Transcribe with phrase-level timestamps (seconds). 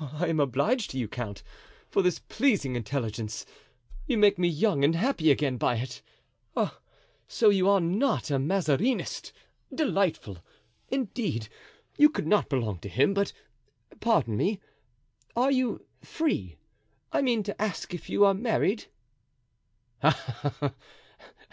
[0.00, 1.44] "I am obliged to you, count,
[1.88, 3.46] for this pleasing intelligence!
[4.04, 6.02] You make me young and happy again by it.
[6.56, 6.80] Ah!
[7.28, 9.30] so you are not a Mazarinist?
[9.72, 10.38] Delightful!
[10.88, 11.48] Indeed,
[11.96, 13.14] you could not belong to him.
[13.14, 13.32] But
[14.00, 14.58] pardon me,
[15.36, 16.56] are you free?
[17.12, 18.86] I mean to ask if you are married?"